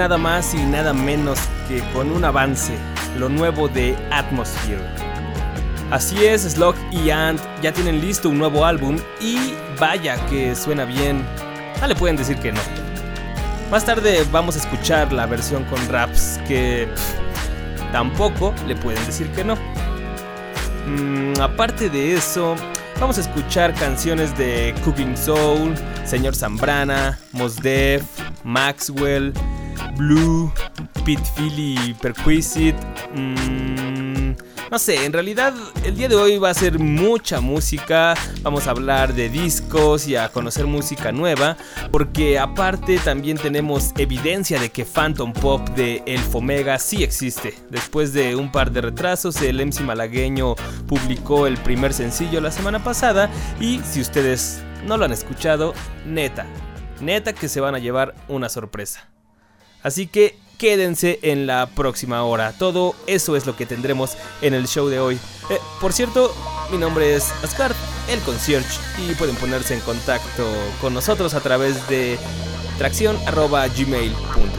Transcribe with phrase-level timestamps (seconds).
[0.00, 2.72] Nada más y nada menos que con un avance,
[3.18, 4.80] lo nuevo de Atmosphere.
[5.90, 10.86] Así es, Slug y Ant ya tienen listo un nuevo álbum y vaya que suena
[10.86, 11.22] bien.
[11.82, 12.60] No le pueden decir que no.
[13.70, 16.88] Más tarde vamos a escuchar la versión con raps que
[17.92, 19.56] tampoco le pueden decir que no.
[20.86, 22.56] Mm, aparte de eso,
[22.98, 25.74] vamos a escuchar canciones de Cooking Soul,
[26.06, 28.02] Señor Zambrana, Mos Def,
[28.44, 29.34] Maxwell,
[29.96, 30.52] Blue,
[31.04, 32.78] Pete Philly, Perquisite.
[33.14, 34.34] Mm,
[34.70, 35.52] no sé, en realidad
[35.84, 38.14] el día de hoy va a ser mucha música.
[38.42, 41.56] Vamos a hablar de discos y a conocer música nueva.
[41.90, 47.54] Porque aparte también tenemos evidencia de que Phantom Pop de El Fomega sí existe.
[47.68, 50.54] Después de un par de retrasos, el MC malagueño
[50.86, 53.28] publicó el primer sencillo la semana pasada.
[53.58, 55.74] Y si ustedes no lo han escuchado,
[56.06, 56.46] neta,
[57.00, 59.08] neta que se van a llevar una sorpresa.
[59.82, 62.52] Así que quédense en la próxima hora.
[62.52, 65.18] Todo eso es lo que tendremos en el show de hoy.
[65.48, 66.34] Eh, por cierto,
[66.70, 67.74] mi nombre es Oscar,
[68.10, 70.46] el concierge, y pueden ponerse en contacto
[70.80, 72.18] con nosotros a través de
[72.76, 74.50] tracción.gmail.com.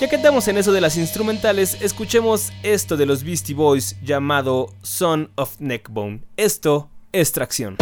[0.00, 4.72] Ya que estamos en eso de las instrumentales, escuchemos esto de los Beastie Boys llamado
[4.82, 6.22] Son of Neckbone.
[6.36, 7.76] Esto es tracción.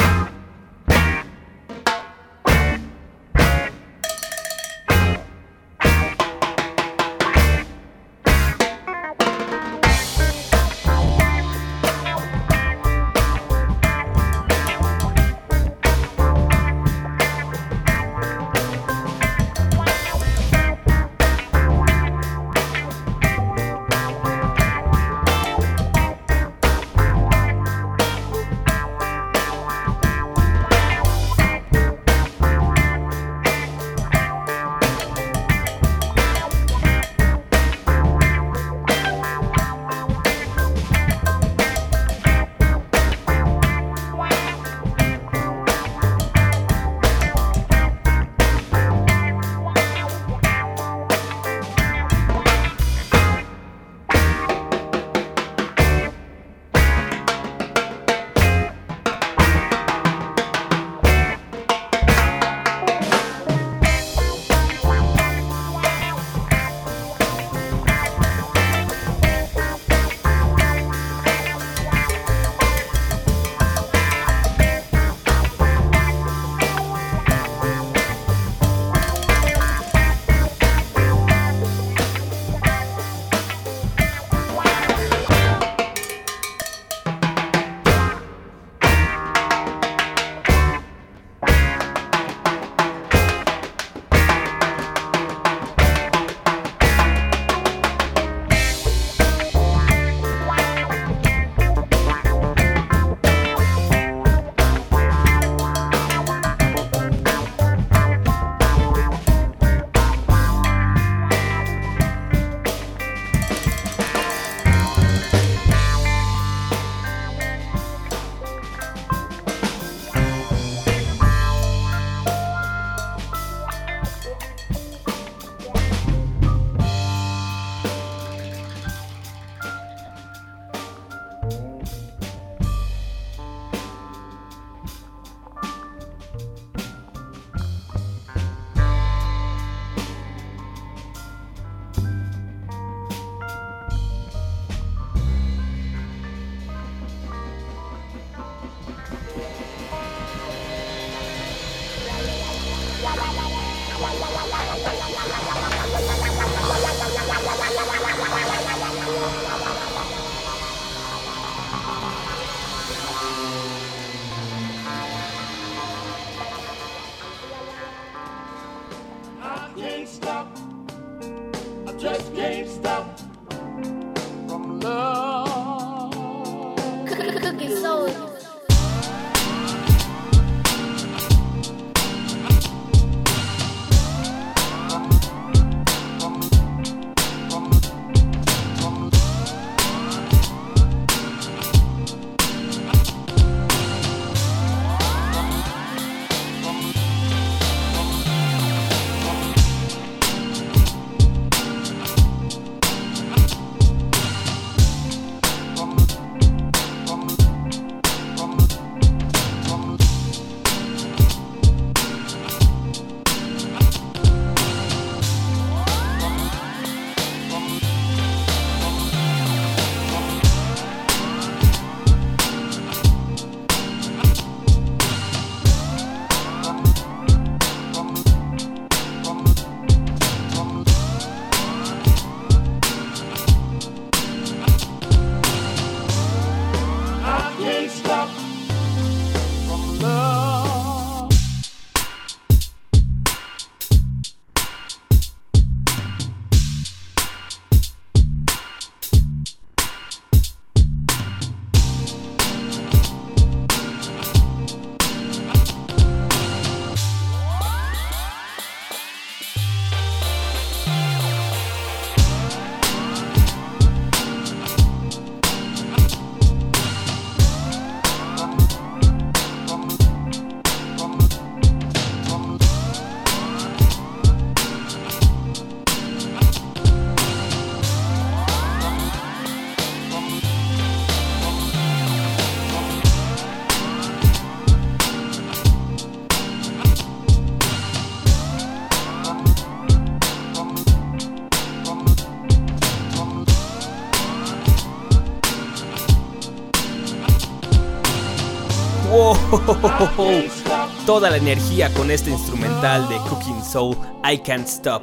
[301.04, 305.02] Toda la energía con este instrumental de Cooking Soul, I Can't Stop.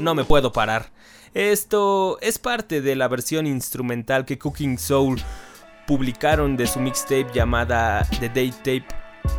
[0.00, 0.90] No me puedo parar.
[1.34, 5.22] Esto es parte de la versión instrumental que Cooking Soul
[5.86, 8.86] publicaron de su mixtape llamada The Date Tape.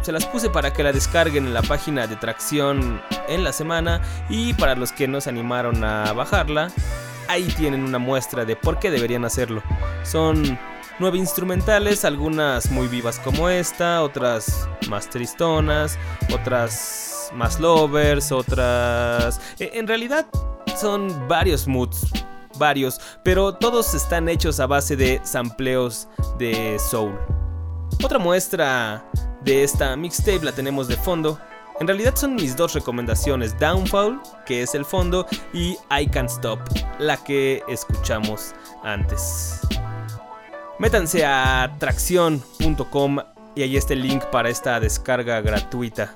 [0.02, 4.02] Se las puse para que la descarguen en la página de tracción en la semana
[4.30, 6.72] y para los que no se animaron a bajarla,
[7.28, 9.62] ahí tienen una muestra de por qué deberían hacerlo.
[10.04, 10.58] Son
[11.00, 15.98] nueve instrumentales, algunas muy vivas como esta, otras más tristonas,
[16.34, 19.42] otras más lovers, otras...
[19.60, 20.26] E, en realidad
[20.78, 22.12] son varios moods,
[22.58, 26.08] varios, pero todos están hechos a base de sampleos
[26.38, 27.18] de soul.
[28.04, 29.06] Otra muestra
[29.44, 31.40] de esta mixtape la tenemos de fondo.
[31.80, 36.60] En realidad son mis dos recomendaciones, Downfall, que es el fondo, y I Can't Stop,
[37.00, 38.54] la que escuchamos
[38.84, 39.60] antes.
[40.78, 43.20] Métanse a tracción.com
[43.56, 46.14] y ahí está el link para esta descarga gratuita.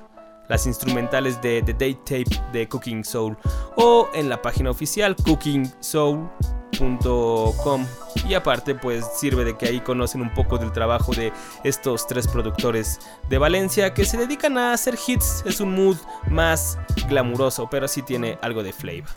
[0.48, 3.38] Las instrumentales de The Date Tape de Cooking Soul
[3.76, 7.86] o en la página oficial cookingsoul.com
[8.28, 11.32] y aparte pues sirve de que ahí conocen un poco del trabajo de
[11.64, 13.00] estos tres productores
[13.30, 15.96] de Valencia que se dedican a hacer hits, es un mood
[16.28, 16.76] más
[17.08, 19.08] glamuroso pero sí tiene algo de flavor.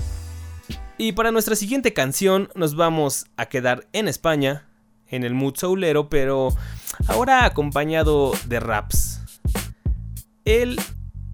[0.98, 4.70] Y para nuestra siguiente canción nos vamos a quedar en España
[5.14, 6.50] en el mood soulero, pero
[7.08, 9.22] ahora acompañado de raps.
[10.44, 10.80] Él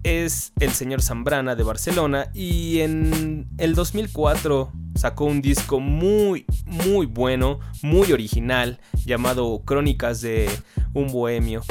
[0.02, 7.06] es el señor Zambrana de Barcelona y en el 2004 sacó un disco muy, muy
[7.06, 10.48] bueno, muy original, llamado Crónicas de
[10.92, 11.62] un Bohemio.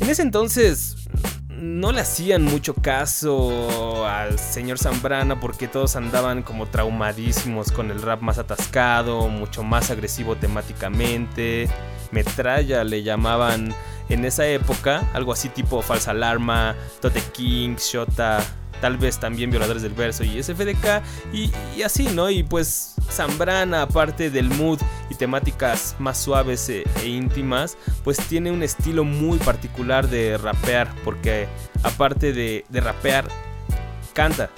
[0.00, 0.96] En ese entonces
[1.58, 8.02] no le hacían mucho caso al señor Zambrana porque todos andaban como traumadísimos con el
[8.02, 11.68] rap más atascado, mucho más agresivo temáticamente.
[12.10, 13.74] Metralla le llamaban
[14.08, 18.44] en esa época, algo así tipo Falsa Alarma, Tote King, Shota,
[18.80, 21.02] tal vez también Violadores del Verso y SFDK
[21.32, 22.30] y, y así, ¿no?
[22.30, 28.50] Y pues Zambrana, aparte del mood y temáticas más suaves e, e, íntimas, pues tiene
[28.50, 31.48] un estilo muy particular de rapear, porque
[31.82, 33.28] aparte de, rapear,
[34.14, 34.50] canta.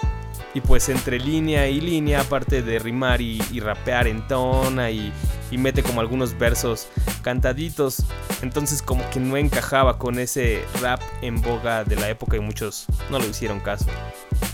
[0.54, 5.10] Y pues entre línea y línea, aparte de rimar y, y rapear, entona y,
[5.52, 6.88] y mete como algunos versos
[7.22, 7.98] cantaditos.
[8.42, 12.86] Entonces como que no encajaba con ese rap en boga de la época y muchos
[13.10, 13.86] no lo hicieron caso.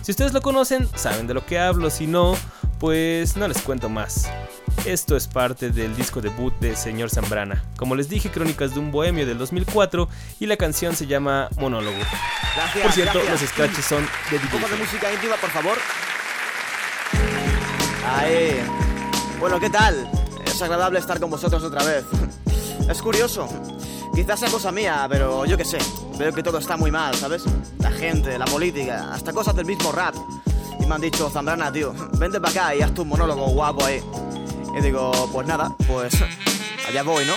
[0.02, 2.36] Si ustedes lo conocen, saben de lo que hablo, si no,
[2.78, 4.28] pues no les cuento más.
[4.84, 7.64] Esto es parte del disco debut de Señor Zambrana.
[7.76, 10.08] Como les dije, Crónicas de un Bohemio del 2004
[10.40, 11.98] y la canción se llama Monólogo.
[12.56, 13.40] Gracias, por cierto, gracias.
[13.42, 14.78] los scratches son de Un poco de DJ.
[14.78, 15.78] música íntima, por favor.
[18.06, 18.60] Ahí.
[19.38, 20.08] Bueno, ¿qué tal?
[20.58, 22.04] Es agradable estar con vosotros otra vez.
[22.90, 23.48] Es curioso.
[24.12, 25.78] Quizás sea cosa mía, pero yo qué sé.
[26.18, 27.44] Veo que todo está muy mal, ¿sabes?
[27.78, 30.16] La gente, la política, hasta cosas del mismo rap.
[30.80, 34.02] Y me han dicho, Zambrana, tío, vente para acá y haz tu monólogo guapo ahí.
[34.76, 36.12] Y digo, pues nada, pues
[36.88, 37.34] allá voy, ¿no?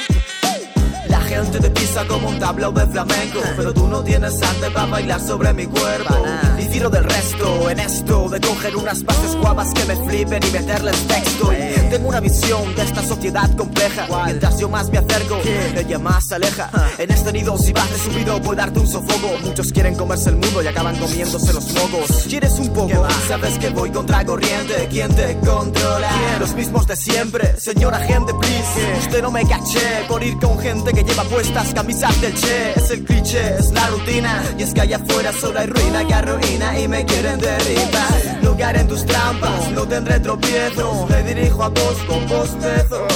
[1.08, 4.88] La gente te pisa como un tablao de flamenco Pero tú no tienes arte para
[4.88, 6.16] bailar sobre mi cuerpo
[6.62, 7.70] Difiero del resto.
[7.72, 11.52] En esto De coger unas bases guapas que me flipen y meterles texto.
[11.52, 14.08] Y Tengo una visión de esta sociedad compleja.
[14.26, 15.40] Mientras yo más me acerco,
[15.76, 16.70] ella más se aleja.
[16.98, 20.36] En este nido si vas de subido puede darte un sofoco Muchos quieren comerse el
[20.36, 23.08] mundo y acaban comiéndose los mocos ¿Quieres un poco?
[23.28, 26.12] Sabes que voy contra corriente ¿Quién te controla?
[26.40, 27.60] Los mismos de siempre.
[27.60, 29.00] Señor agente, please.
[29.00, 32.74] Usted no me caché por ir con gente que lleva puestas camisas del Che.
[32.76, 34.44] Es el cliché, es la rutina.
[34.58, 38.44] Y es que allá afuera solo hay ruina que arruina Y me quieren derribar.
[38.44, 43.08] Lugar en tus trampas, no tendré tropiezo Me dirijo a vos con bostezo.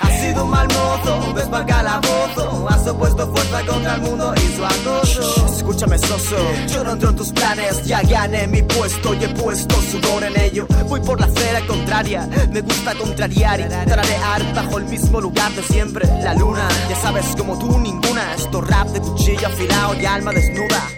[0.00, 4.56] Has sido un mal mozo, ves para calabozo Has opuesto fuerza contra el mundo y
[4.56, 5.46] su acoso.
[5.56, 6.36] Escúchame soso,
[6.68, 10.40] yo no entro en tus planes Ya gané mi puesto y he puesto sudor en
[10.40, 10.66] ello.
[10.88, 15.62] Voy por la acera contraria, me gusta contrariar Y tararear bajo el mismo lugar de
[15.62, 16.06] siempre.
[16.22, 18.34] La luna, ya sabes como tú ninguna.
[18.34, 20.88] Esto rap de cuchillo afilado y alma desnuda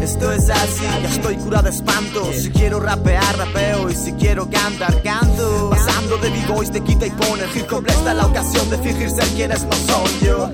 [0.00, 2.30] esto es así, ya estoy cura de espanto.
[2.32, 3.90] Si quiero rapear, rapeo.
[3.90, 5.70] Y si quiero cantar, canto.
[5.70, 7.84] Pasando de b-boys de quita y pone El hip hop.
[7.86, 10.50] Esta la ocasión de fingirse quienes no son yo.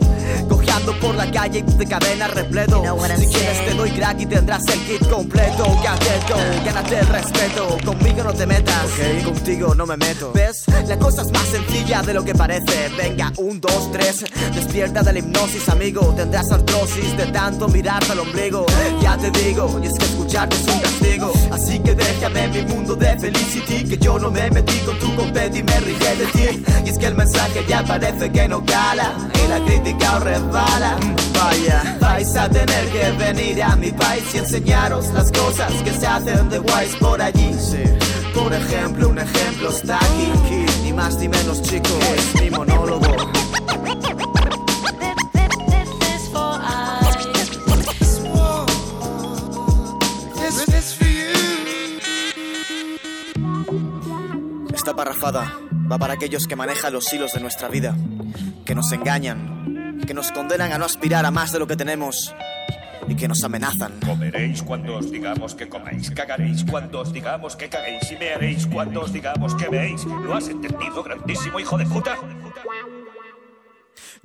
[0.48, 2.82] Cojeando por la calle y de cadena repleto.
[3.18, 5.64] Si quieres te doy crack y tendrás el kit completo.
[5.82, 7.78] Gateto, gánate el respeto.
[7.84, 8.86] Conmigo no te metas,
[9.24, 10.32] contigo no me meto.
[10.32, 10.64] ¿Ves?
[10.88, 12.90] La cosa es más sencilla de lo que parece.
[12.96, 14.24] Venga, un, dos, tres.
[14.54, 16.14] Despierta de la hipnosis, amigo.
[16.16, 18.66] Tendrás artrosis de tanto mirarte al ombligo.
[19.00, 23.16] Ya te y es que escucharte es un castigo Así que déjame mi mundo de
[23.18, 26.88] felicity Que yo no me metí con tu competi y me ríe de ti Y
[26.90, 29.12] es que el mensaje ya parece que no cala
[29.44, 34.24] Y la crítica os resbala Mm, Vaya, vais a tener que venir a mi país
[34.34, 37.54] y enseñaros las cosas que se hacen de guays por allí.
[37.58, 37.82] Sí.
[38.34, 43.06] Por ejemplo, un ejemplo está aquí, ni más ni menos chico, es mi monólogo.
[54.96, 55.52] Parrafada
[55.90, 57.94] va para aquellos que manejan los hilos de nuestra vida,
[58.64, 62.34] que nos engañan, que nos condenan a no aspirar a más de lo que tenemos
[63.06, 64.00] y que nos amenazan.
[64.04, 68.66] Comeréis cuando os digamos que coméis, cagaréis cuando os digamos que caguéis y me haréis
[68.66, 70.04] cuando os digamos que veis.
[70.04, 72.16] ¿Lo has entendido, grandísimo hijo de puta?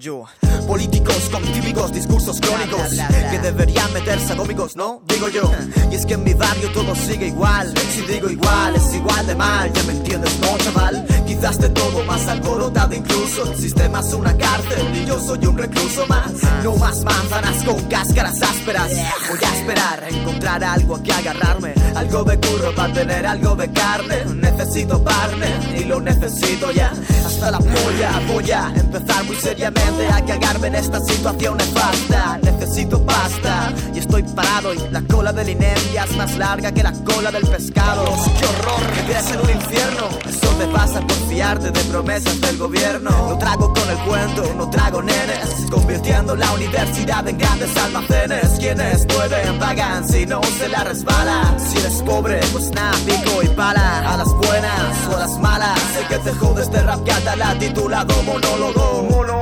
[0.01, 0.25] Yo,
[0.65, 2.89] políticos con típicos discursos crónicos
[3.29, 5.03] que deberían meterse atómicos, ¿no?
[5.05, 5.51] Digo yo.
[5.91, 7.71] Y es que en mi barrio todo sigue igual.
[7.93, 9.71] Si digo igual, es igual de mal.
[9.71, 11.05] Ya me entiendes, ¿no, chaval?
[11.27, 13.51] Quizás de todo más alborotado incluso.
[13.51, 16.31] El sistema es una cárcel y yo soy un recluso más.
[16.63, 18.89] No más manzanas con cáscaras ásperas.
[19.29, 21.75] Voy a esperar a encontrar algo a que agarrarme.
[21.93, 24.25] Algo de curro para tener algo de carne.
[24.33, 26.91] Necesito partner y lo necesito ya.
[27.23, 32.39] Hasta la polla voy a empezar muy seriamente a cagarme en esta situación nefasta.
[32.43, 36.91] Necesito pasta y estoy parado y la cola del INEM es más larga que la
[36.91, 38.05] cola del pescado.
[38.05, 39.05] ¡Qué horror!
[39.05, 40.09] Quieres ser un infierno.
[40.27, 43.09] Eso te pasa por fiarte de promesas del gobierno.
[43.11, 45.49] No trago con el cuento, no trago nenes.
[45.69, 48.49] Convirtiendo la universidad en grandes almacenes.
[48.59, 51.55] Quienes pueden pagan si no se la resbala.
[51.57, 54.13] Si eres pobre, pues nada, pico y pala.
[54.13, 55.79] A las buenas o a las malas.
[55.93, 57.07] Sé que te jodes de rap
[57.37, 58.13] la titulado.
[58.23, 59.40] Monólogo.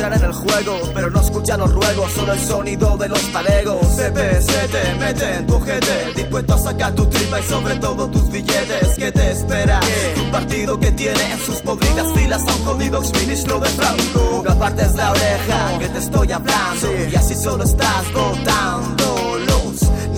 [0.00, 3.20] Quiere entrar en el juego, pero no escucha los ruegos, solo el sonido de los
[3.32, 3.86] talegos.
[3.96, 7.74] Se te, se te mete en tu jete, dispuesto a sacar tu tripa y sobre
[7.74, 8.96] todo tus billetes.
[8.96, 9.78] ¿Qué te espera?
[10.24, 14.42] Un partido que tiene en sus podridas filas a un jodido exministro de Franco.
[14.42, 19.29] Que apartes la oreja, que te estoy hablando, y así solo estás votando.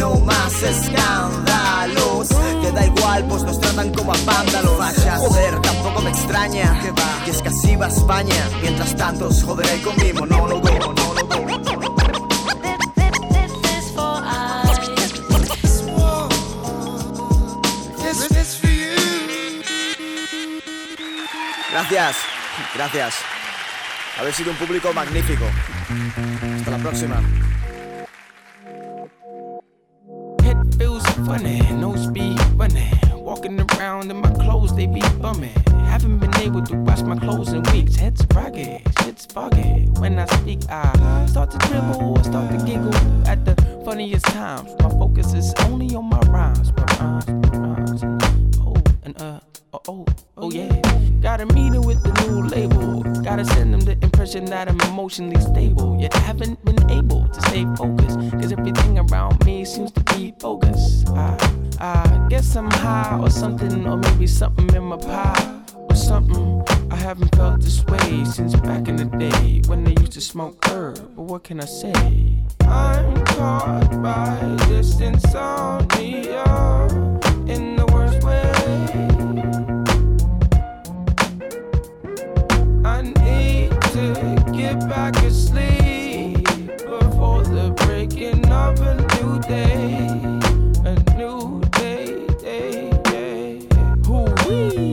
[0.02, 2.28] No más escándalos,
[2.60, 4.72] que da igual, pues nos tratan como a vándalos.
[5.18, 6.76] Joder, tampoco me extraña,
[7.24, 8.34] y es que así va España.
[8.60, 10.60] Mientras tanto, os joderé con mi monólogo.
[10.60, 11.46] monólogo.
[21.70, 22.16] Gracias,
[22.74, 23.14] gracias.
[24.18, 25.44] Habéis sido un público magnífico.
[26.58, 27.22] Hasta la próxima.
[31.32, 32.92] Funny, no speed running.
[33.14, 35.54] Walking around in my clothes, they be bumming.
[35.92, 37.96] Haven't been able to wash my clothes in weeks.
[37.96, 39.88] Head's rocky, shit's foggy.
[39.98, 42.94] When I speak, I start to dribble or start to giggle
[43.26, 44.70] at the funniest times.
[44.80, 48.51] My focus is only on my rhymes, my rhymes, my rhymes.
[49.04, 49.40] And uh,
[49.72, 50.06] oh, oh,
[50.36, 50.80] oh yeah.
[51.20, 53.02] Got a meeting with the new label.
[53.22, 55.98] Gotta send them the impression that I'm emotionally stable.
[56.00, 58.18] Yet haven't been able to stay focused.
[58.32, 61.04] Cause everything around me seems to be bogus.
[61.08, 61.36] I,
[61.80, 65.62] I guess I'm high or something, or maybe something in my pie.
[65.74, 66.62] Or something.
[66.90, 70.64] I haven't felt this way since back in the day when they used to smoke
[70.68, 70.96] herb.
[71.16, 71.92] But what can I say?
[72.60, 76.44] I'm caught by this insomnia
[84.88, 90.06] back asleep before the breaking of a new day.
[90.84, 93.68] A new day, day, day.
[94.06, 94.90] Who we?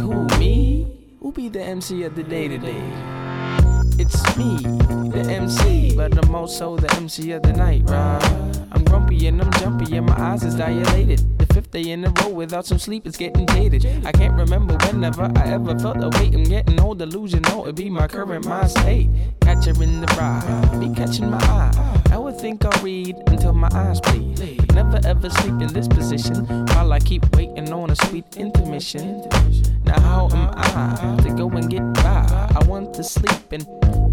[0.00, 0.86] Who me?
[1.20, 3.01] Who be the MC of the day today?
[4.02, 4.56] It's me,
[5.10, 8.58] the MC, but I'm also the MC of the night, right?
[8.72, 11.38] I'm grumpy and I'm jumpy and my eyes is dilated.
[11.38, 13.86] The fifth day in a row without some sleep is getting jaded.
[14.04, 16.34] I can't remember whenever I ever felt weight.
[16.34, 19.08] I'm getting old, delusion, no, it be my current mind state.
[19.40, 22.01] Catch her in the ride, be catching my eye.
[22.42, 24.56] Think I'll read until my eyes bleed.
[24.58, 26.44] But never ever sleep in this position
[26.74, 29.28] while I keep waiting on a sweet intermission.
[29.84, 32.50] Now, how am I to go and get by?
[32.52, 33.64] I want to sleep and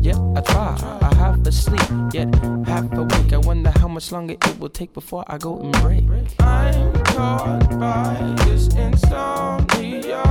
[0.06, 0.78] Yep, I try.
[1.02, 1.82] I have half asleep,
[2.14, 2.34] yet
[2.68, 3.34] half awake.
[3.34, 6.04] I wonder how much longer it will take before I go and break.
[6.40, 10.24] I'm caught by this insomnia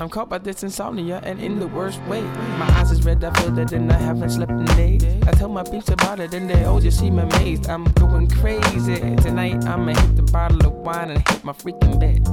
[0.00, 2.22] I'm caught by this insomnia and in the worst way.
[2.58, 5.04] My eyes is red, I feel that and I haven't slept in days.
[5.26, 7.68] I tell my peeps about it and they all just seem amazed.
[7.68, 8.96] I'm going crazy.
[9.16, 12.24] Tonight I'ma hit the bottle of wine and hit my freaking bed.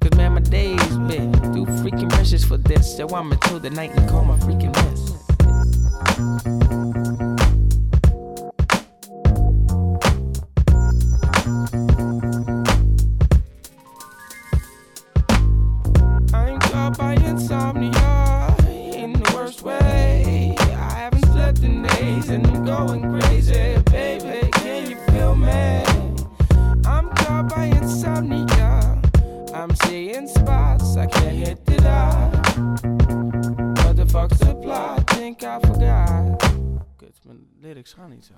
[0.00, 2.96] Cause man, my days been too freaking precious for this.
[2.96, 5.18] So I'm until the night and call my freaking miss.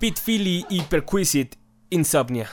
[0.01, 1.59] Pete Philly y Perquisite
[1.91, 2.49] Insomnia.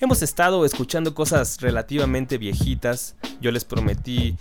[0.00, 3.16] Hemos estado escuchando cosas relativamente viejitas.
[3.38, 4.38] Yo les prometí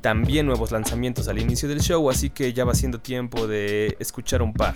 [0.00, 4.40] también nuevos lanzamientos al inicio del show, así que ya va siendo tiempo de escuchar
[4.40, 4.74] un par.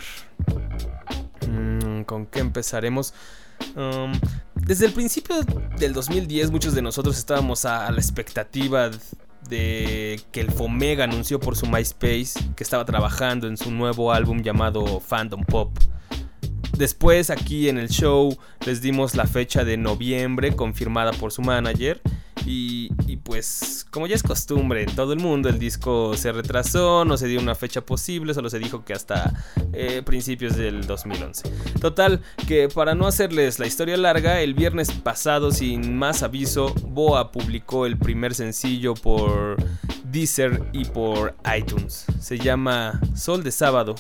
[1.49, 3.15] Mm, ¿Con qué empezaremos?
[3.77, 4.13] Um,
[4.55, 5.37] desde el principio
[5.79, 8.91] del 2010 muchos de nosotros estábamos a, a la expectativa
[9.49, 14.43] de que el Fomega anunció por su MySpace que estaba trabajando en su nuevo álbum
[14.43, 15.71] llamado Phantom Pop.
[16.77, 22.01] Después aquí en el show les dimos la fecha de noviembre confirmada por su manager
[22.47, 27.05] y, y pues como ya es costumbre en todo el mundo el disco se retrasó,
[27.05, 29.33] no se dio una fecha posible, solo se dijo que hasta
[29.73, 31.51] eh, principios del 2011.
[31.81, 37.33] Total que para no hacerles la historia larga, el viernes pasado sin más aviso, Boa
[37.33, 39.57] publicó el primer sencillo por
[40.05, 42.05] Deezer y por iTunes.
[42.21, 43.95] Se llama Sol de Sábado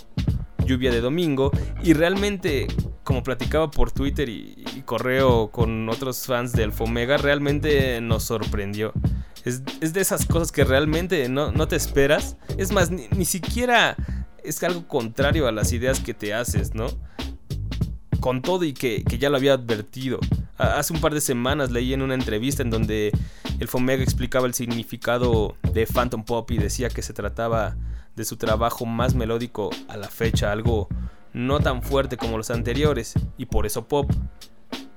[0.70, 1.50] lluvia de domingo
[1.82, 2.68] y realmente
[3.02, 8.92] como platicaba por Twitter y, correo con otros fans del Fomega realmente nos sorprendió.
[9.44, 12.36] Es, es de esas cosas que realmente no, no te esperas.
[12.58, 13.94] Es más ni, ni siquiera
[14.42, 16.88] es algo contrario a las ideas que te haces no
[18.20, 20.18] con todo y que, que, ya lo había advertido.
[20.58, 23.12] Hace un par de semanas leí en una entrevista en donde
[23.60, 27.76] el Fomega explicaba el significado de Phantom Pop y decía que se trataba
[28.16, 30.88] de su trabajo más melódico a la fecha, algo
[31.32, 34.10] no tan fuerte como los anteriores, y por eso pop.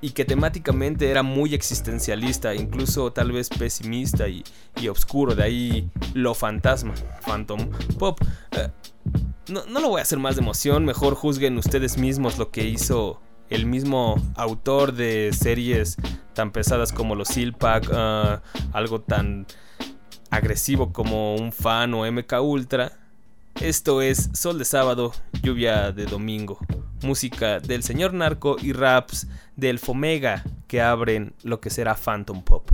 [0.02, 4.44] Y que temáticamente era muy existencialista, incluso tal vez pesimista y,
[4.82, 6.94] y oscuro, de ahí lo fantasma,
[7.26, 8.20] Phantom Pop.
[8.52, 12.52] Uh, no, no, lo voy a hacer más de emoción, mejor juzguen ustedes mismos lo
[12.52, 15.98] que hizo el mismo autor de series
[16.34, 18.42] tan pesadas como los Silpack, uh,
[18.74, 19.46] algo tan
[20.32, 23.03] agresivo como un fan o MK Ultra.
[23.62, 26.60] Esto es Sol de Sábado, Lluvia de Domingo,
[27.02, 32.70] música del señor Narco y raps del Fomega que abren lo que será Phantom Pop.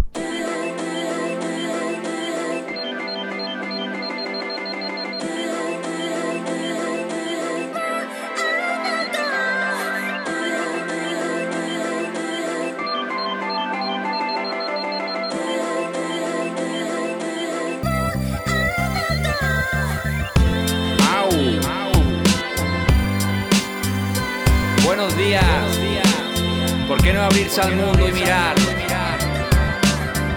[27.62, 28.56] Al mundo y mirar?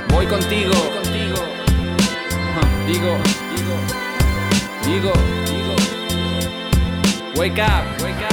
[0.09, 0.73] Voy contigo.
[2.87, 3.17] Digo,
[4.87, 5.13] digo,
[5.47, 5.77] digo.
[7.37, 8.03] Wake up.
[8.03, 8.32] Wake up.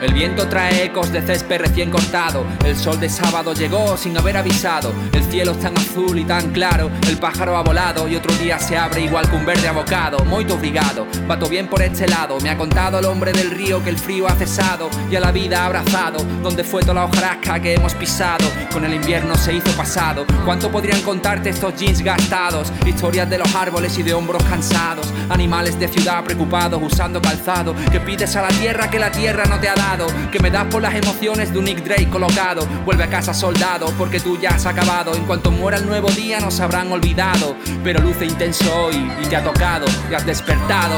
[0.00, 2.46] El viento trae ecos de césped recién cortado.
[2.64, 4.94] El sol de sábado llegó sin haber avisado.
[5.12, 6.90] El cielo es tan azul y tan claro.
[7.06, 10.24] El pájaro ha volado y otro día se abre igual que un verde abocado.
[10.24, 12.38] Moito obrigado, bato bien por este lado.
[12.40, 15.32] Me ha contado el hombre del río que el frío ha cesado y a la
[15.32, 16.24] vida ha abrazado.
[16.42, 18.46] Donde fue toda la hojarasca que hemos pisado.
[18.72, 20.24] Con el invierno se hizo pasado.
[20.46, 22.72] ¿Cuánto podrían contarte estos jeans gastados?
[22.86, 25.12] Historias de los árboles y de hombros cansados.
[25.28, 27.74] Animales de ciudad preocupados usando calzado.
[27.92, 29.89] Que pides a la tierra que la tierra no te ha dado
[30.30, 32.66] que me das por las emociones de un Nick Drake colocado.
[32.84, 35.14] Vuelve a casa soldado, porque tú ya has acabado.
[35.14, 37.56] En cuanto muera el nuevo día nos habrán olvidado.
[37.82, 40.96] Pero luce intenso hoy y te ha tocado, y has despertado.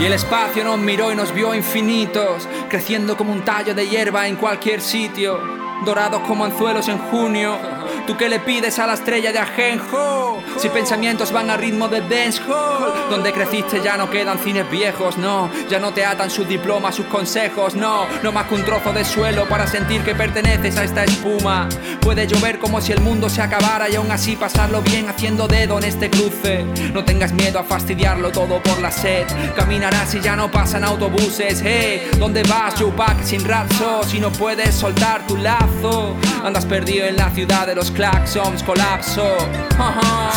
[0.00, 4.26] Y el espacio nos miró y nos vio infinitos, creciendo como un tallo de hierba
[4.28, 5.40] en cualquier sitio,
[5.84, 7.77] dorados como anzuelos en junio.
[8.08, 10.42] ¿Tú qué le pides a la estrella de Ajenjo?
[10.56, 15.50] Si pensamientos van a ritmo de dancehall Donde creciste ya no quedan cines viejos, no.
[15.68, 18.06] Ya no te atan sus diplomas, sus consejos, no.
[18.22, 21.68] No más que un trozo de suelo para sentir que perteneces a esta espuma.
[22.00, 25.76] Puede llover como si el mundo se acabara Y aún así pasarlo bien haciendo dedo
[25.76, 26.64] en este cruce.
[26.94, 29.26] No tengas miedo a fastidiarlo todo por la sed.
[29.54, 32.08] Caminarás y ya no pasan autobuses, hey.
[32.18, 34.02] ¿Dónde vas, Tupac, sin rapso?
[34.04, 36.16] Si no puedes soltar tu lazo.
[36.42, 39.36] Andas perdido en la ciudad de los claxons, colapso.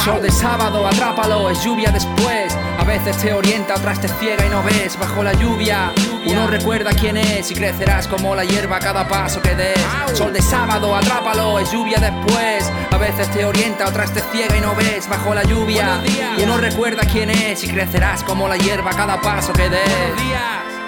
[0.04, 2.58] Sol de sábado, atrápalo, es lluvia después.
[2.80, 4.98] A veces te orienta, otras te ciega y no ves.
[5.00, 5.92] Bajo la lluvia,
[6.26, 9.80] Uno recuerda quién es y crecerás como la hierba a cada paso que des.
[10.14, 12.72] Sol de sábado, atrápalo, es lluvia después.
[12.90, 16.02] A veces te orienta, otras te ciega y no ves bajo la lluvia.
[16.42, 20.81] Uno recuerda quién es y crecerás como la hierba a cada paso que des.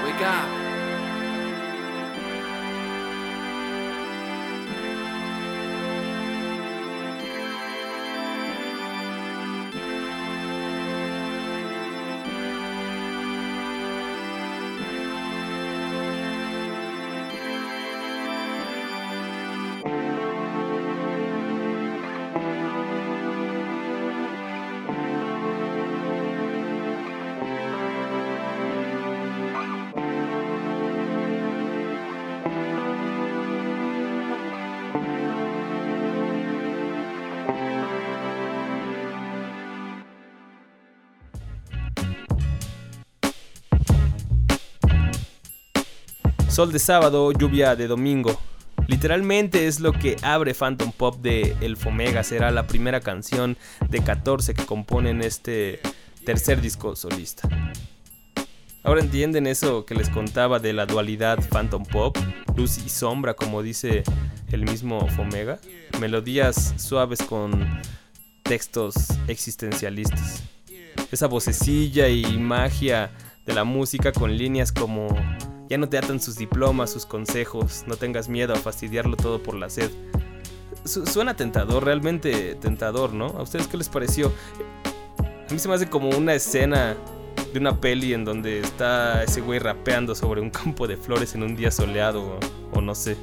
[46.54, 48.40] Sol de sábado, lluvia de domingo.
[48.88, 52.24] Literalmente es lo que abre Phantom Pop de El Fomega.
[52.24, 53.58] Será la primera canción
[53.90, 55.80] de 14 que componen este
[56.24, 57.50] tercer disco solista.
[58.84, 62.16] Ahora entienden eso que les contaba de la dualidad Phantom Pop,
[62.56, 64.04] luz y sombra, como dice
[64.52, 65.58] el mismo Fomega.
[66.00, 67.82] Melodías suaves con
[68.44, 70.44] textos existencialistas.
[71.12, 73.10] Esa vocecilla y magia
[73.44, 75.08] de la música con líneas como
[75.74, 79.56] ya no te atan sus diplomas, sus consejos, no tengas miedo a fastidiarlo todo por
[79.56, 79.90] la sed.
[80.86, 83.26] suena tentador, realmente tentador, ¿no?
[83.26, 84.32] ¿A ustedes qué les pareció?
[85.50, 86.96] A mí se me hace como una escena
[87.52, 91.42] de una peli en donde está ese güey rapeando sobre un campo de flores en
[91.42, 92.38] un día soleado
[92.72, 93.18] o, no sé.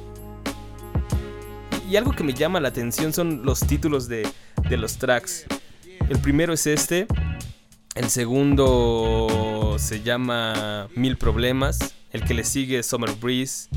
[1.89, 4.27] Y algo que me llama la atención son los títulos de,
[4.67, 5.45] de los tracks.
[6.09, 7.07] El primero es este,
[7.95, 13.69] el segundo se llama Mil Problemas, el que le sigue Summer Breeze,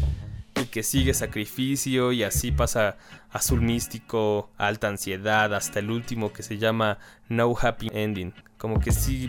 [0.55, 2.97] el que sigue Sacrificio y así pasa
[3.31, 8.33] Azul Místico, Alta Ansiedad, hasta el último que se llama No Happy Ending.
[8.59, 9.29] Como que sí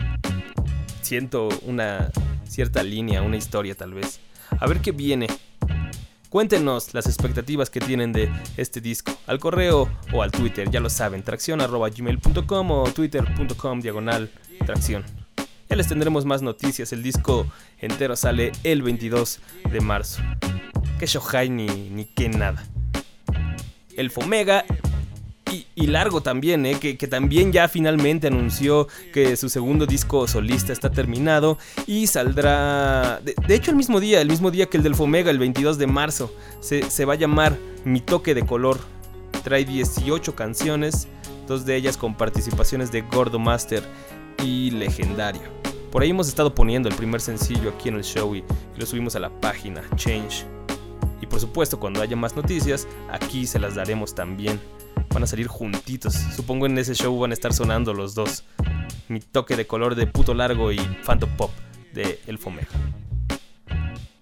[1.02, 2.10] siento una
[2.48, 4.20] cierta línea, una historia tal vez.
[4.58, 5.26] A ver qué viene.
[6.30, 9.12] Cuéntenos las expectativas que tienen de este disco.
[9.26, 14.30] Al correo o al Twitter, ya lo saben, tracción.gmail.com o twitter.com diagonal
[14.64, 15.04] tracción.
[15.68, 16.92] Ya les tendremos más noticias.
[16.92, 17.46] El disco
[17.78, 20.22] entero sale el 22 de marzo.
[20.98, 22.64] Que Shohai ni, ni que nada.
[23.96, 24.64] El Fomega
[25.74, 26.78] y, largo también, ¿eh?
[26.78, 33.54] que, también ya finalmente anunció que su segundo disco solista está terminado y saldrá, de,
[33.54, 36.34] hecho el mismo día, el mismo día que el del Fomega, el 22 de marzo,
[36.60, 38.78] se, se va a llamar Mi Toque de Color.
[39.44, 41.06] Trae 18 canciones,
[41.46, 43.84] dos de ellas con participaciones de Gordo Master
[44.42, 45.42] y Legendario.
[45.90, 48.44] Por ahí hemos estado poniendo el primer sencillo aquí en el show y,
[48.76, 50.44] lo subimos a la página Change.
[51.20, 54.60] Y por supuesto, cuando haya más noticias, aquí se las daremos también.
[55.10, 56.14] Van a salir juntitos.
[56.14, 58.44] Supongo en ese show van a estar sonando los dos.
[59.08, 61.50] Mi toque de color de puto largo y Phantom Pop
[61.94, 62.78] de El Fomeja.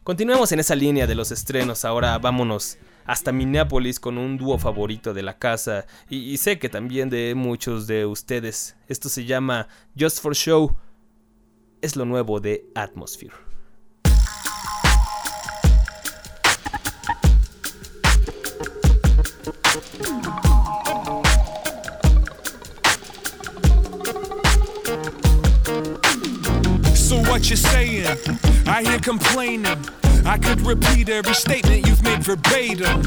[0.04, 1.84] Continuemos en esa línea de los estrenos.
[1.84, 7.10] Ahora vámonos hasta Minneapolis con un dúo favorito de la casa y, sé que también
[7.10, 8.76] de muchos de ustedes.
[8.88, 10.76] Esto se llama Just for Show.
[11.82, 13.34] Es lo nuevo de Atmosphere.
[26.94, 28.06] So what you saying?
[28.66, 30.03] I hear complaining.
[30.26, 33.02] I could repeat every statement you've made verbatim.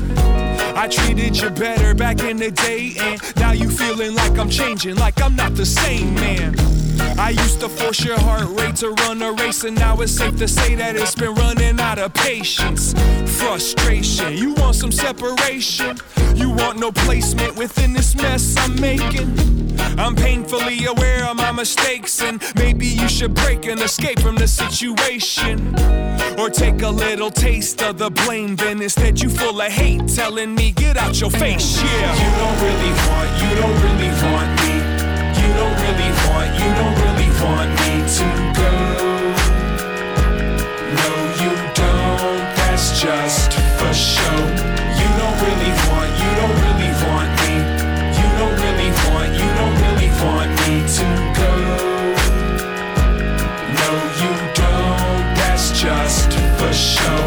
[0.77, 4.95] I treated you better back in the day, and now you feeling like I'm changing,
[4.95, 6.55] like I'm not the same man.
[7.17, 10.37] I used to force your heart rate to run a race, and now it's safe
[10.37, 12.93] to say that it's been running out of patience.
[13.39, 15.97] Frustration, you want some separation,
[16.35, 19.66] you want no placement within this mess I'm making.
[19.97, 24.47] I'm painfully aware of my mistakes, and maybe you should break and escape from the
[24.47, 25.75] situation.
[26.37, 30.53] Or take a little taste of the blame, then instead you full of hate, telling
[30.53, 32.13] me, get out your face, yeah.
[32.23, 34.73] You don't really want, you don't really want me.
[35.41, 38.27] You don't really want, you don't really want me to
[38.59, 38.71] go.
[40.99, 44.66] No, you don't, that's just for show.
[56.77, 57.17] Show.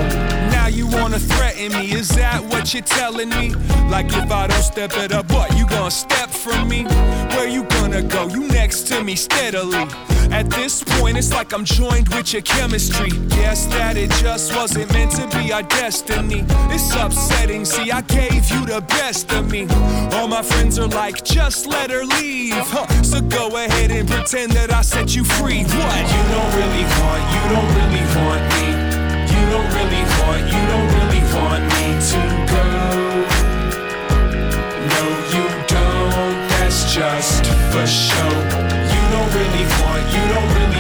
[0.51, 3.55] Now you wanna threaten me, is that what you're telling me?
[3.91, 6.85] Like if I don't step it up, what, you gonna step from me?
[7.35, 8.29] Where you gonna go?
[8.29, 9.87] You next to me steadily.
[10.31, 13.11] At this point, it's like I'm joined with your chemistry.
[13.31, 16.45] Guess that it just wasn't meant to be our destiny.
[16.71, 19.67] It's upsetting, see, I gave you the best of me.
[20.13, 22.55] All my friends are like, just let her leave.
[22.55, 22.87] Huh.
[23.03, 25.65] So go ahead and pretend that I set you free.
[25.65, 26.01] What?
[26.15, 28.50] You don't really want, you don't really want
[29.81, 32.67] really want, you don't really want me to go.
[34.93, 35.03] No,
[35.35, 38.33] you don't, that's just for show.
[38.93, 40.80] You don't really want, you don't really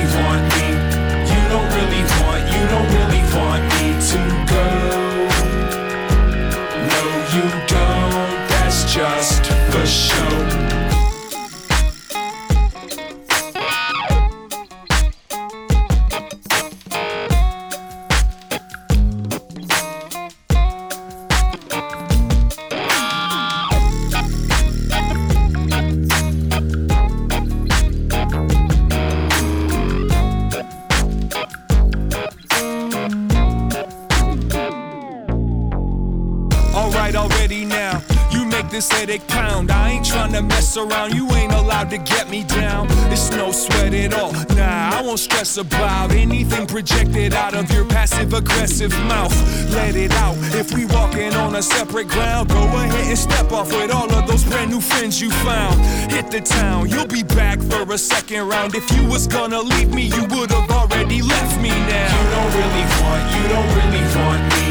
[45.51, 49.35] stress about anything projected out of your passive aggressive mouth.
[49.73, 50.37] Let it out.
[50.55, 54.27] If we walking on a separate ground, go ahead and step off with all of
[54.27, 55.81] those brand new friends you found.
[56.11, 56.89] Hit the town.
[56.89, 58.75] You'll be back for a second round.
[58.75, 62.11] If you was gonna leave me, you would have already left me now.
[62.17, 64.67] You don't really want, you don't really want me.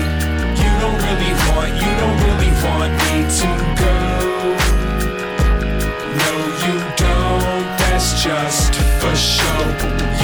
[0.63, 3.49] You don't really want, you don't really want me to
[3.83, 3.95] go.
[6.21, 6.33] No,
[6.65, 10.18] you don't, that's just for show.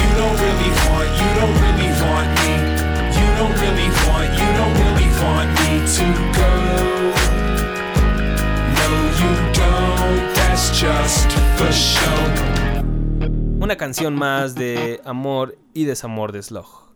[13.60, 16.94] Una canción más de amor y desamor de Slug.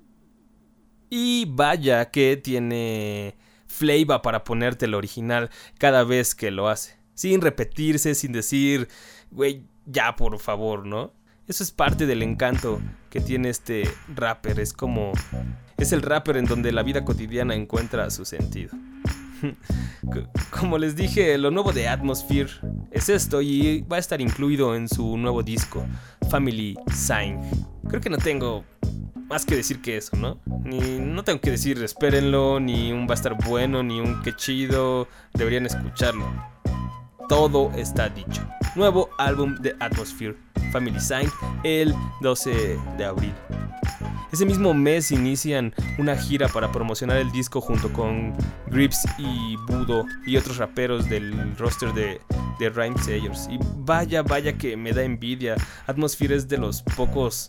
[1.11, 6.97] Y vaya que tiene flavor para ponerte el original cada vez que lo hace.
[7.15, 8.89] Sin repetirse, sin decir,
[9.31, 11.13] güey, ya por favor, ¿no?
[11.51, 13.83] Eso es parte del encanto que tiene este
[14.15, 14.61] rapper.
[14.61, 15.11] Es como...
[15.77, 18.71] Es el rapper en donde la vida cotidiana encuentra su sentido.
[20.53, 22.51] Como les dije, lo nuevo de Atmosphere
[22.93, 25.85] es esto y va a estar incluido en su nuevo disco,
[26.31, 27.41] Family Sign.
[27.89, 28.65] Creo que no tengo
[29.29, 30.41] más que decir que eso, ¿no?
[30.47, 35.09] No tengo que decir espérenlo, ni un va a estar bueno, ni un qué chido,
[35.35, 36.27] deberían escucharlo.
[37.31, 38.43] Todo está dicho.
[38.75, 40.37] Nuevo álbum de Atmosphere,
[40.73, 41.31] Family Sign,
[41.63, 43.33] el 12 de abril.
[44.33, 48.35] Ese mismo mes inician una gira para promocionar el disco junto con
[48.67, 52.21] Grips y Budo y otros raperos del roster de,
[52.59, 53.47] de Rhyme Sayers.
[53.49, 55.55] Y vaya, vaya que me da envidia.
[55.87, 57.49] Atmosphere es de los pocos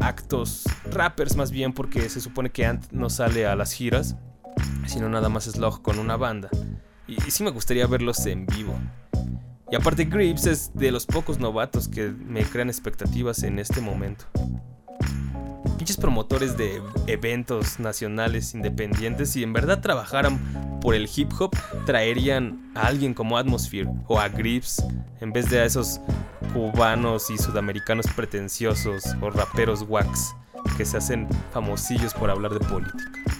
[0.00, 4.16] actos rappers más bien porque se supone que Ant no sale a las giras,
[4.86, 6.48] sino nada más Slug con una banda.
[7.08, 8.78] Y, sí me gustaría verlos en vivo.
[9.70, 14.26] Y aparte Grips es de los pocos novatos que me crean expectativas en este momento.
[15.78, 20.38] Pinches promotores de eventos nacionales independientes, si en verdad trabajaran
[20.80, 24.82] por el hip hop, traerían a alguien como Atmosphere o a Grips
[25.20, 26.00] en vez de a esos
[26.52, 30.34] cubanos y sudamericanos pretenciosos o raperos wax
[30.76, 33.37] que se hacen famosillos por hablar de política.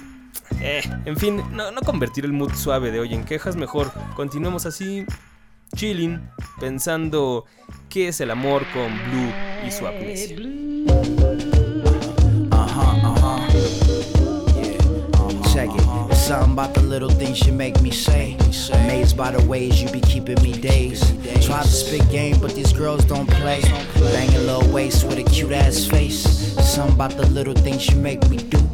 [0.61, 4.67] Eh, en fin, no, no convertir el mood suave de hoy en quejas, mejor continuemos
[4.67, 5.07] así,
[5.77, 6.21] chilling,
[6.59, 7.45] pensando
[7.89, 9.33] qué es el amor con Blue
[9.67, 10.37] y su amnesia.
[15.53, 15.83] Check it.
[16.11, 18.37] It's something about the little things you make me say.
[18.73, 21.05] Amazed by the ways you be keeping me dazed.
[21.43, 23.63] Try to spit game, but these girls don't play.
[23.95, 26.55] Banging little waist with a cute ass face.
[26.63, 28.68] Something about the little things you make me do.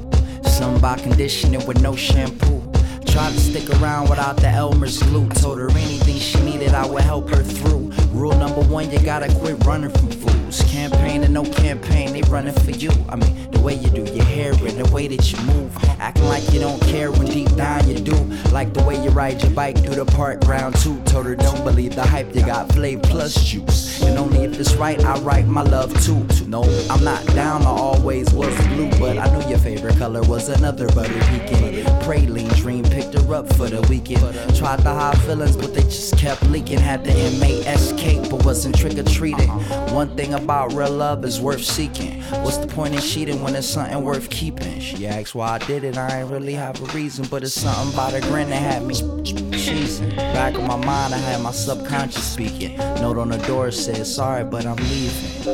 [0.55, 2.63] Something about conditioning with no shampoo.
[3.07, 5.29] Tried to stick around without the Elmer's glue.
[5.31, 7.91] Told her anything she needed, I would help her through.
[8.15, 10.63] Rule number one, you gotta quit running from fools.
[10.71, 12.91] Campaign and no campaign, they running for you.
[13.09, 15.77] I mean, the way you do your hair and the way that you move.
[15.99, 18.15] Acting like you don't care when deep down you do.
[18.53, 21.01] Like the way you ride your bike through the park ground two.
[21.03, 24.01] Told her don't believe the hype, you got flavor plus juice.
[24.03, 26.25] And only if it's right, I write my love too.
[26.47, 28.91] No, I'm not down, I always was blue.
[29.01, 31.85] But I knew your favorite color was another butter pecan.
[32.05, 34.21] Praline dream picked her up for the weekend.
[34.57, 36.79] Tried to hide feelings, but they just kept leaking.
[36.79, 39.49] Had the escape, but wasn't trick or treating.
[39.93, 42.23] One thing about real love is worth seeking.
[42.43, 44.81] What's the point in cheating when it's something worth keeping?
[44.81, 47.93] She asks why I did it, I ain't really have a reason, but it's something
[47.95, 50.17] about a grin that had me cheesing.
[50.17, 52.77] Back of my mind, I had my subconscious speaking.
[52.77, 55.45] Note on the door said, sorry, but I'm leaving.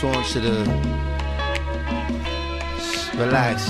[0.00, 0.64] Just want you to
[3.18, 3.68] relax,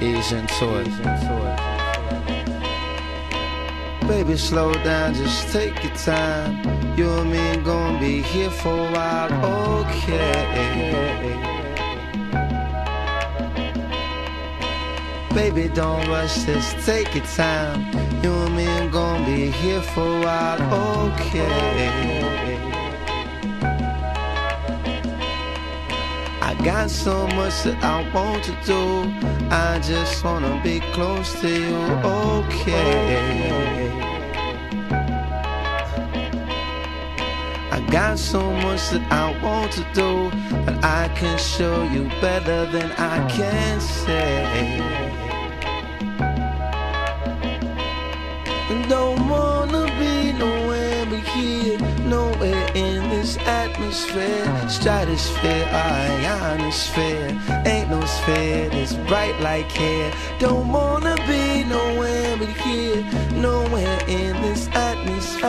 [0.00, 0.88] ease into it.
[4.06, 6.62] Baby, slow down, just take your time.
[6.96, 9.32] You and me gonna be here for a while,
[9.82, 10.44] okay?
[15.34, 17.82] Baby, don't rush, just take your time.
[18.22, 20.62] You and me gonna be here for a while,
[21.10, 22.30] okay?
[26.50, 28.82] I got so much that I want to do.
[29.52, 33.88] I just wanna be close to you, okay?
[37.70, 40.12] I got so much that I want to do,
[40.66, 44.82] but I can show you better than I can say.
[48.88, 57.38] Don't wanna be nowhere but here, nowhere in this atmosphere, stratosphere, ionosphere.
[57.64, 60.12] Ain't no sphere that's bright like hair.
[60.38, 63.02] Don't wanna be nowhere but here,
[63.34, 65.48] nowhere in this atmosphere.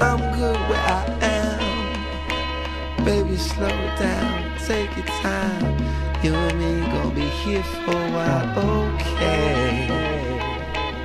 [0.00, 3.04] I'm good where I am.
[3.04, 5.76] Baby, slow down, take your time.
[6.24, 9.86] You and me gonna be here for a while, okay?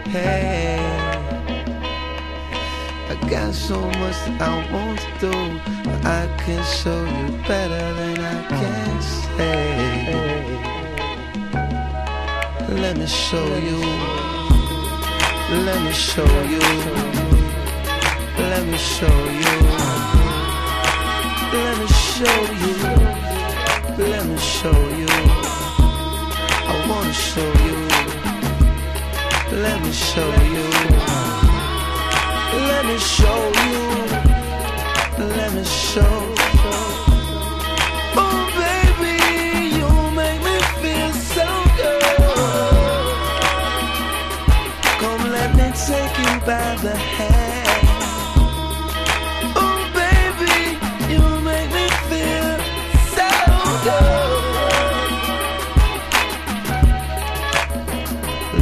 [0.10, 1.15] Hey,
[3.30, 5.32] got so much I want to do,
[5.84, 9.46] but I can show you better than I can say.
[12.82, 13.80] Let me show you.
[15.66, 16.60] Let me show you.
[18.38, 19.56] Let me show you.
[21.54, 22.76] Let me show you.
[23.98, 25.14] Let me show you.
[26.68, 27.78] I wanna show you.
[29.64, 31.45] Let me show you.
[32.56, 33.82] Let me show you.
[35.38, 36.02] Let me show.
[36.02, 36.72] You.
[38.18, 39.16] Oh baby,
[39.78, 39.90] you
[40.22, 41.48] make me feel so
[41.82, 43.06] good.
[45.02, 47.88] Come let me take you by the hand.
[49.64, 50.58] Oh baby,
[51.14, 52.52] you make me feel
[53.18, 53.30] so
[53.88, 54.32] good.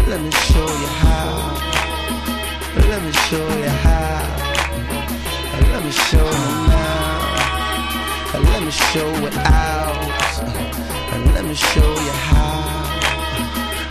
[0.09, 1.31] Let me show you how.
[2.89, 3.62] Let me show you
[8.93, 10.43] show it out.
[11.13, 12.61] And let me show you how.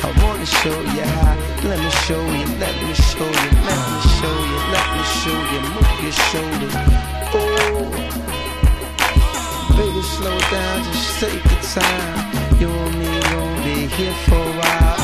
[0.06, 1.34] I wanna show you how.
[1.70, 5.38] Let me show you, let me show you, let me show you, let me show
[5.52, 5.60] you.
[5.74, 6.76] Move your shoulders.
[7.34, 7.90] Oh,
[9.76, 12.14] baby, slow down, just take your time.
[12.60, 14.98] You and me gonna be here for a while.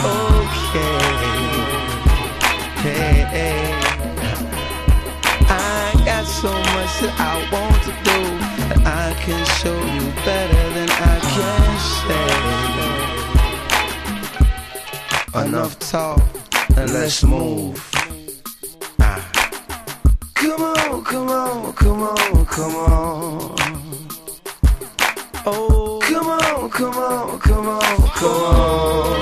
[0.54, 1.08] Okay.
[2.86, 3.66] Hey, hey.
[5.50, 10.64] I got so much that I want to do, and I can show you better
[10.76, 12.28] than I can say.
[15.46, 16.22] Enough talk,
[16.76, 17.76] and let's move.
[19.00, 19.20] Ah.
[20.34, 23.56] Come on, come on, come on, come on.
[25.46, 29.17] Oh, come on, come on, come on, come on.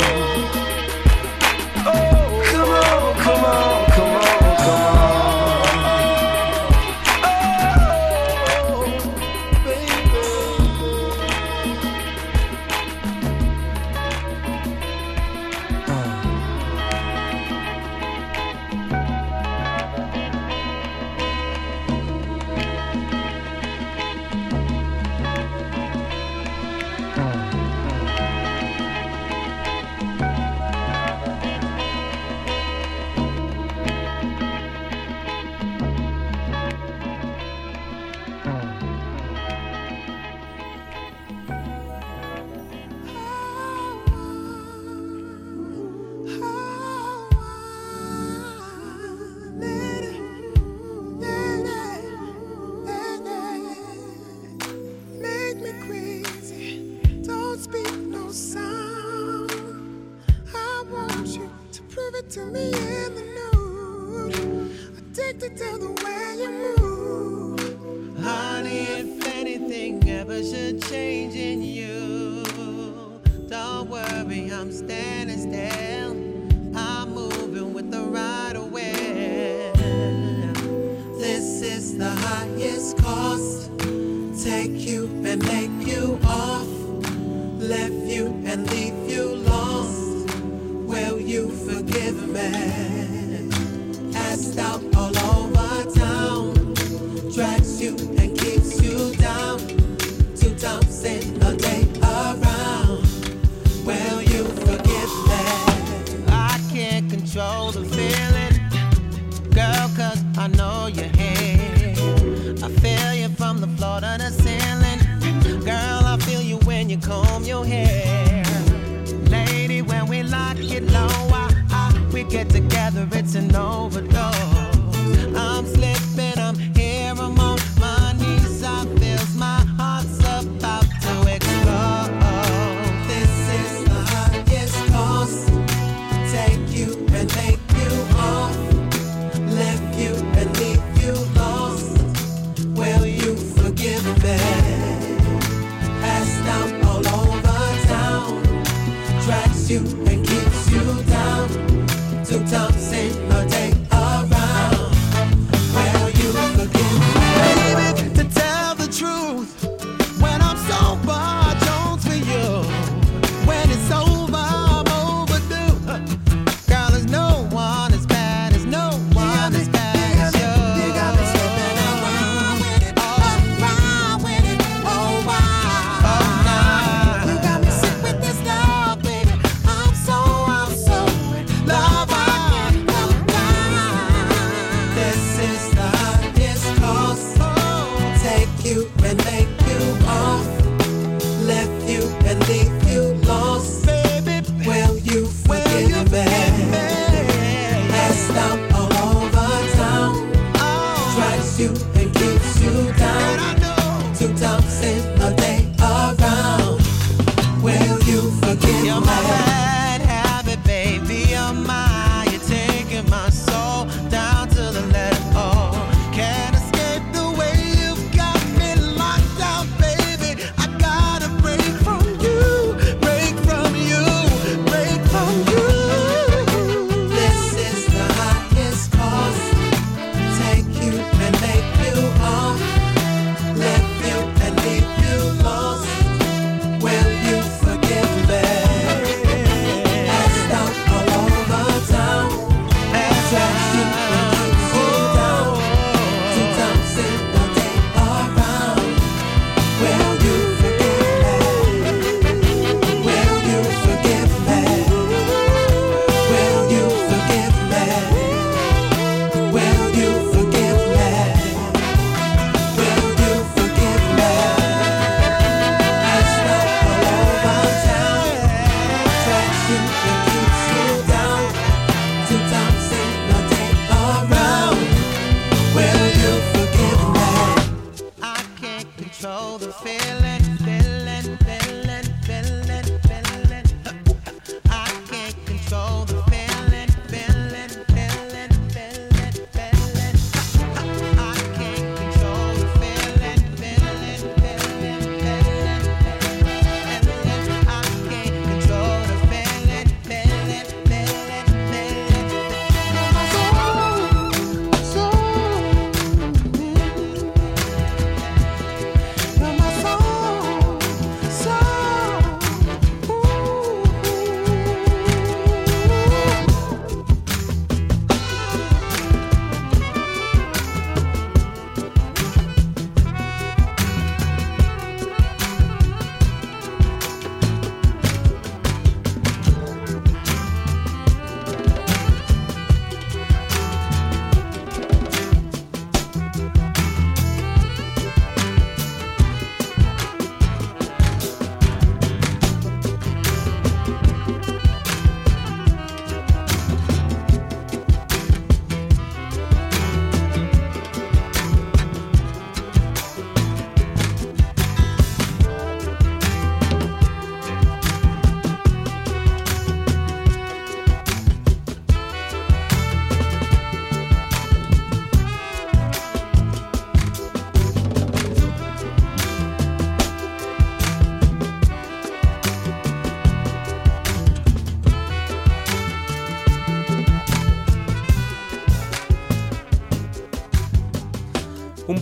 [124.07, 124.56] door.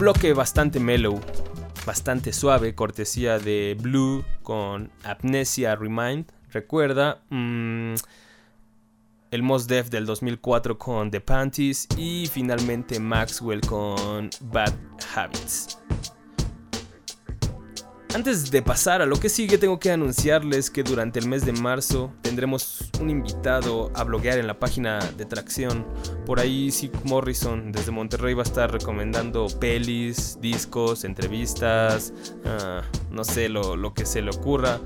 [0.05, 1.19] Bloque bastante mellow,
[1.87, 6.31] bastante suave, cortesía de Blue con Amnesia Remind.
[6.51, 7.95] Recuerda, mm,
[9.31, 14.75] el Mos Def del 2004 con The Panties y finalmente Maxwell con Bad
[15.17, 15.79] Habits.
[18.15, 21.51] Antes de pasar a lo que sigue, tengo que anunciarles que durante el mes de
[21.51, 25.85] marzo tendremos un invitado a bloguear en la página de Tracción.
[26.25, 32.13] Por ahí Sick Morrison desde Monterrey va a estar recomendando pelis, discos, entrevistas,
[32.45, 34.79] ah, no sé, lo, lo que se le ocurra.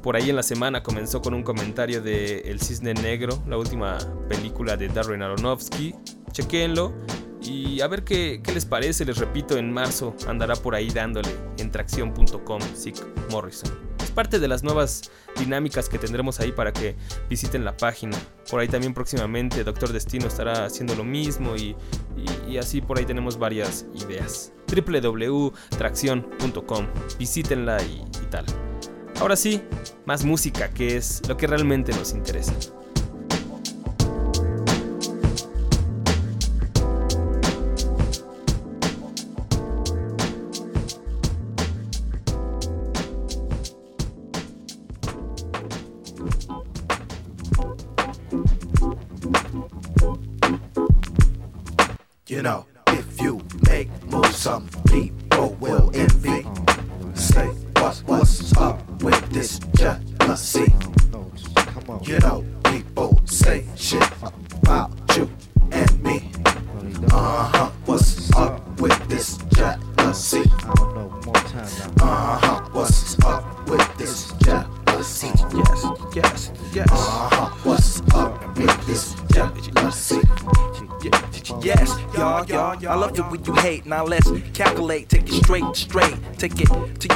[0.00, 3.98] Por ahí en la semana comenzó con un comentario de El Cisne Negro, la última
[4.28, 5.96] película de Darren Aronofsky.
[6.30, 6.94] Chequenlo
[7.42, 9.04] y a ver qué, qué les parece.
[9.04, 11.28] Les repito, en marzo andará por ahí dándole
[11.58, 12.96] en tracción.com Sick
[13.30, 13.70] Morrison.
[14.02, 16.96] Es parte de las nuevas dinámicas que tendremos ahí para que
[17.28, 18.16] visiten la página.
[18.50, 21.76] Por ahí también próximamente Doctor Destino estará haciendo lo mismo y,
[22.48, 24.52] y- así por ahí tenemos varias ideas.
[24.74, 26.86] www.tracción.com
[27.18, 28.44] Visítenla y, y tal.
[29.20, 29.62] Ahora sí,
[30.06, 32.54] más música, que es lo que realmente nos interesa.
[83.90, 86.14] Now let's calculate, take it straight, straight.
[86.38, 87.09] Take it to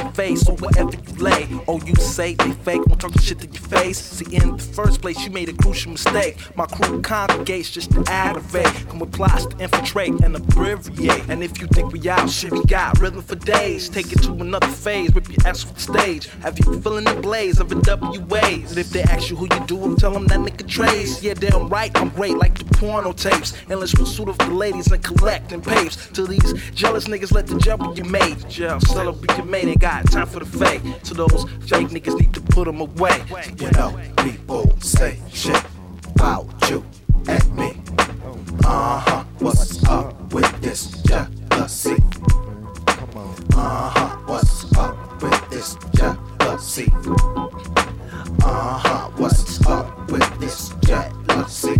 [5.05, 6.35] place, you made a crucial mistake.
[6.55, 8.89] My crew congregates just to aggravate.
[8.89, 11.29] Come with plots to infiltrate and abbreviate.
[11.29, 13.87] And if you think we out, shit, we got rhythm for days.
[13.87, 16.27] Take it to another phase, rip your ass off the stage.
[16.41, 18.71] Have you feeling the blaze of a WAs?
[18.71, 21.21] And if they ask you who you do, tell them that nigga Trace.
[21.21, 23.53] Yeah, damn right, I'm great like the porno tapes.
[23.69, 26.07] Endless pursuit of the ladies and collecting papes.
[26.13, 28.43] To these jealous niggas, let the gel be your mate.
[28.49, 30.81] Gel, celebrate your mate, ain't got time for the fake.
[31.03, 33.23] To those fake niggas, need to put them away.
[33.59, 35.61] You know, people say shit
[36.15, 36.83] about you
[37.27, 37.77] and me.
[38.63, 41.97] Uh huh, what's up with this jealousy?
[43.55, 46.87] Uh huh, what's up with this jealousy?
[48.41, 51.75] Uh huh, what's up with this jealousy?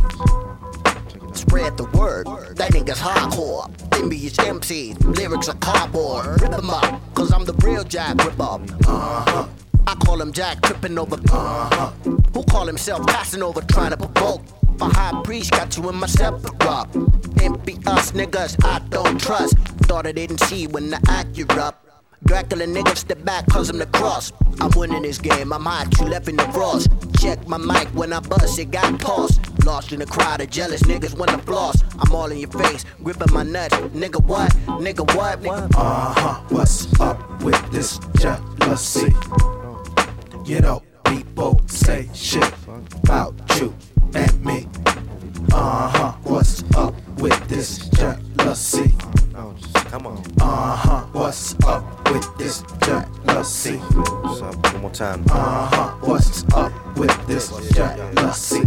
[1.34, 3.72] Spread the word, that nigga's hardcore.
[4.12, 6.42] His MCs, lyrics are cardboard.
[6.42, 8.60] Rip them up, cause I'm the real Jack Ripper.
[8.88, 9.48] Uh-huh.
[9.88, 11.16] I call him Jack tripping over.
[11.32, 11.92] Uh-huh.
[12.34, 14.42] Who call himself passing over, trying to provoke?
[14.82, 16.88] A high priest got you in my separate.
[17.42, 19.58] It be us niggas I don't trust.
[19.88, 21.00] Thought I didn't see when the
[21.60, 21.82] up.
[22.26, 24.34] Dracula niggas step back cause I'm the cross.
[24.60, 26.90] I'm winning this game, I'm hot, you left in the frost.
[27.20, 29.40] Check my mic when I bust, it got paused.
[29.64, 31.84] Lost in the crowd of jealous niggas wanna floss.
[32.00, 33.76] I'm all in your face, gripping my nuts.
[33.94, 34.52] Nigga what?
[34.82, 35.42] Nigga what?
[35.42, 39.14] Nigga Uh huh, what's up with this jealousy?
[40.46, 42.54] You know, people say shit
[43.04, 43.74] about you
[44.14, 44.68] and me.
[45.52, 48.94] Uh huh, what's up with this jealousy?
[49.90, 50.24] Come on.
[50.40, 53.78] Uh huh, what's up with this jealousy?
[53.78, 54.74] What's up?
[54.74, 55.26] One more time.
[55.32, 58.62] Uh huh, what's up with this jealousy?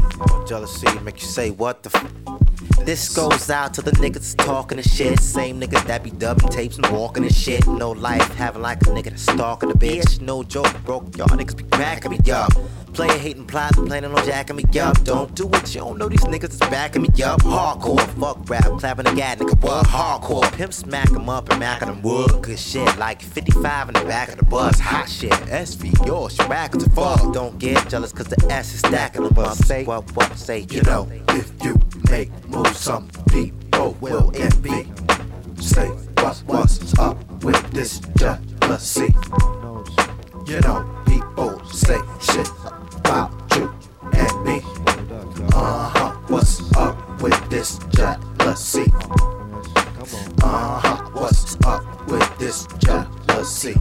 [0.49, 2.38] Jealousy make you say what the f.
[2.85, 5.21] This goes out to the niggas talking and shit.
[5.21, 7.67] Same niggas that be dubbing tapes and walking and shit.
[7.67, 10.21] No life, having like a nigga that's stalking a bitch.
[10.21, 11.17] No joke, broke.
[11.17, 12.51] Y'all niggas be cracking me up.
[12.95, 15.05] Player hating, plotting, planning on jacking me up.
[15.05, 17.41] Don't do it, you don't know these niggas is backing me up.
[17.43, 19.87] Hardcore, fuck rap, clapping the gat, nigga, what?
[19.87, 22.43] Hardcore, pimp smack 'em up and mack 'em wood.
[22.43, 24.81] Good shit, like 55 in the back of the bus.
[24.81, 27.33] Hot shit, SV, yours, swag as fuck.
[27.33, 29.55] Don't get jealous, cause the S is stacking 'em up.
[29.57, 31.79] Say what, what, say, You know, if you
[32.11, 34.91] make moves, some people will envy.
[35.61, 35.89] Say
[36.19, 39.15] what, what's up with this jealousy?
[40.47, 42.49] You know, people say shit
[42.97, 43.73] about you
[44.13, 44.61] and me.
[45.53, 48.91] Uh huh, what's up with this jealousy?
[50.43, 53.75] Uh huh, what's up with this jealousy?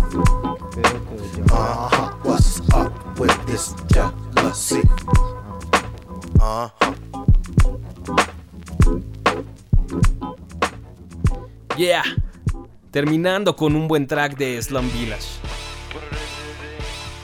[1.52, 4.82] Uh huh, what's up with this jealousy?
[6.40, 6.94] Uh huh.
[11.78, 12.04] Yeah,
[12.90, 15.28] terminando con un buen track de Slum Village.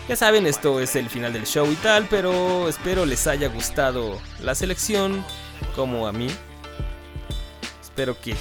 [0.08, 4.22] Ya saben, esto es el final del show y tal, pero espero les haya gustado
[4.42, 5.26] la selección,
[5.76, 6.28] como a mí.
[7.82, 8.36] Espero que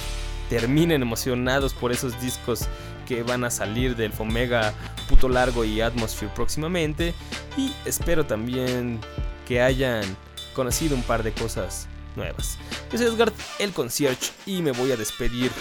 [0.49, 2.67] terminen emocionados por esos discos
[3.07, 4.73] que van a salir del Fomega
[5.09, 7.15] Puto Largo y Atmosphere próximamente.
[7.57, 8.99] Y espero también
[9.47, 10.03] que hayan
[10.53, 12.57] conocido un par de cosas nuevas.
[12.91, 15.51] Yo soy Edgar, el concierge, y me voy a despedir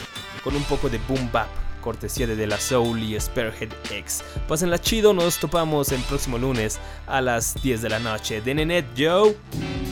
[0.42, 1.48] con un poco de boom bap,
[1.80, 4.22] cortesía de De La Soul y Spearhead X.
[4.48, 8.40] Pásenla chido, nos topamos el próximo lunes a las 10 de la noche.
[8.40, 9.91] De Joe.